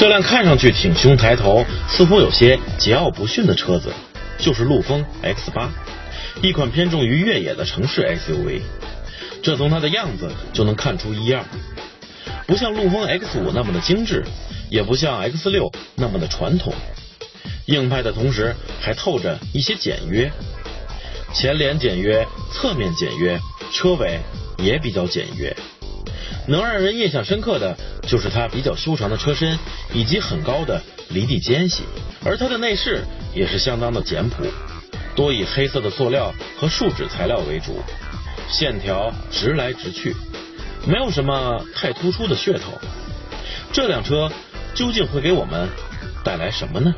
[0.00, 3.92] 这辆看上去挺胸抬头、似乎有些桀骜不驯的车子，
[4.38, 5.70] 就是陆风 X 八，
[6.40, 8.62] 一款偏重于越野的城市 SUV。
[9.42, 11.44] 这从它的样子就能看出一二，
[12.46, 14.24] 不像陆风 X 五那么的精致，
[14.70, 16.72] 也不像 X 六那么的传统。
[17.66, 20.32] 硬派的同时还透着一些简约，
[21.34, 23.38] 前脸简约，侧面简约，
[23.70, 24.18] 车尾
[24.56, 25.54] 也比较简约。
[26.46, 29.58] 能让人印象深刻的就是它比较修长的车身
[29.92, 31.84] 以及很高的离地间隙，
[32.24, 33.04] 而它的内饰
[33.34, 34.44] 也是相当的简朴，
[35.14, 37.82] 多以黑色的塑料和树脂材料为主，
[38.48, 40.14] 线条直来直去，
[40.86, 42.72] 没有什么太突出的噱头。
[43.72, 44.30] 这辆车
[44.74, 45.68] 究竟会给我们
[46.24, 46.94] 带来什么呢？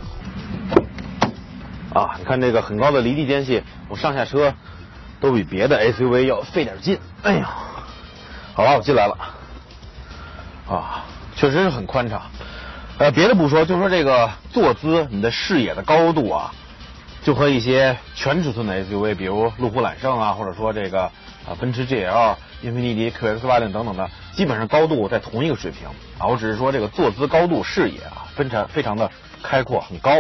[1.93, 4.55] 啊，你看这个很高的离地间隙，我上下车
[5.21, 6.99] 都比别的 SUV 要费点劲。
[7.23, 7.51] 哎呀，
[8.55, 9.17] 好了，我进来了。
[10.69, 12.23] 啊，确实是很宽敞。
[12.99, 16.53] 呃，别的不说，就说这个坐姿，你的视野的高度啊，
[17.25, 26.27] 就和一些全尺寸的 SUV，比如路虎揽胜啊，或者说这个啊奔驰 GL、英菲尼迪 QX80 等等的，基本上高度在同一个水平啊。
[26.27, 29.11] 我只是说这个坐姿高度、视野啊，非常非常的
[29.43, 30.11] 开阔，很高。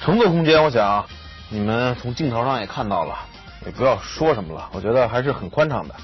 [0.00, 1.04] 乘坐空间，我想
[1.48, 3.18] 你们从镜头上也看到了，
[3.66, 5.94] 也不要说什么了，我觉得还是很宽敞的。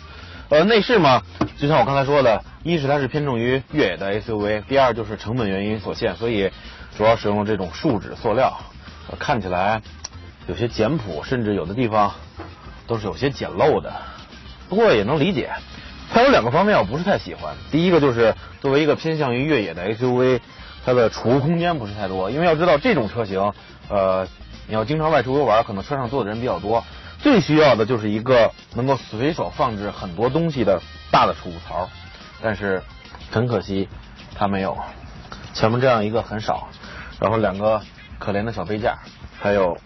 [0.55, 1.21] 呃，内饰嘛，
[1.59, 6.49] 就像我刚才说的，一是它是偏重于越野的 SUV，第二就是成本原因所限，所以
[6.97, 8.57] 主要使用这种树脂塑料，
[9.19, 9.83] 看起来
[10.47, 12.13] 有些简朴，甚至有的地方
[12.87, 13.93] 都是有些简陋的。
[14.69, 15.51] 不过也能理解，
[16.13, 17.57] 它有两个方面我不是太喜欢。
[17.73, 20.39] 第一个就是作为一个偏向于越野的 SUV，
[20.87, 23.53] 它的储物空间不是太多，因为要知道这种车型，
[23.89, 24.29] 呃，
[24.69, 26.85] 你要经常外出游玩，可能车上坐的人比较多。
[27.25, 31.89] 最需要的就是一个能够随手放置很多东西的大的储物槽，
[32.43, 32.83] 但是
[33.31, 33.89] 很可惜，
[34.35, 34.77] 它没有。
[35.55, 36.69] 前面这样一个很少，
[37.19, 37.81] 然后两个
[38.19, 38.99] 可怜的小杯架，
[39.41, 39.79] 还有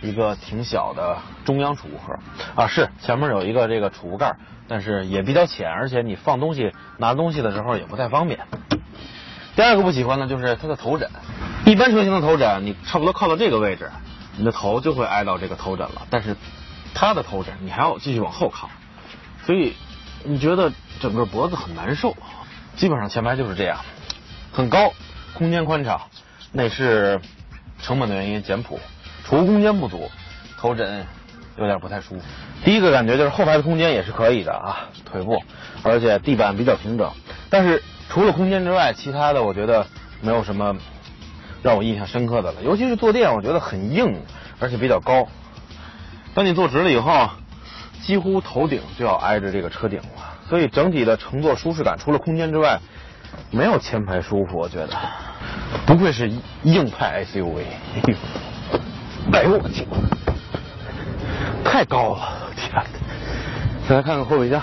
[0.00, 2.16] 一个挺小的中央储物盒
[2.54, 4.36] 啊，是前面有一个这个储物盖，
[4.68, 8.38] 但是也比较浅，而且你放东西拿东西的时候也不太方便。
[9.56, 11.10] 第二个不喜欢的就是它的头枕，
[11.66, 13.90] 一般车型的头枕你差不多靠到这个位置，
[14.36, 16.36] 你的头就会挨到这个头枕了，但是。
[17.00, 18.68] 它的头枕你还要继续往后靠，
[19.46, 19.76] 所以
[20.24, 22.16] 你觉得整个脖子很难受。
[22.74, 23.84] 基本上前排就是这样，
[24.52, 24.92] 很高，
[25.32, 26.00] 空间宽敞，
[26.50, 27.20] 内饰
[27.80, 28.80] 成本的原因简朴，
[29.24, 30.10] 储物空间不足，
[30.58, 31.06] 头枕
[31.56, 32.24] 有点不太舒服。
[32.64, 35.40] 第一个感觉就是后排的空间也是可以的啊，腿部，
[35.84, 37.12] 而且地板比较平整。
[37.48, 39.86] 但是除了空间之外，其他的我觉得
[40.20, 40.76] 没有什么
[41.62, 42.62] 让我印象深刻的了。
[42.64, 44.20] 尤其是坐垫，我觉得很硬，
[44.58, 45.28] 而且比较高。
[46.38, 47.30] 当你坐直了以后，
[48.00, 52.78] 几乎头顶就要挨着这个车顶了，所以整体的乘坐舒适感除了空间之外，
[53.50, 54.56] 没有前排舒服。
[54.56, 54.96] 我觉得，
[55.84, 56.30] 不愧是
[56.62, 57.64] 硬派 SUV。
[59.32, 59.84] 哎呦我去，
[61.64, 62.84] 太高了，天！
[63.88, 64.62] 再来看看后备箱。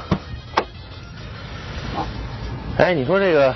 [2.77, 3.53] 哎，你说这个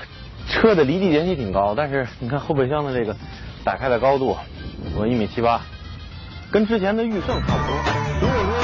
[0.49, 3.15] 车的离地间隙挺高，但是你看后备箱的这个
[3.63, 4.37] 打开的高度，
[4.97, 5.61] 我一米七八。
[6.51, 7.98] 跟之前的驭胜差不多。
[8.21, 8.58] 如果说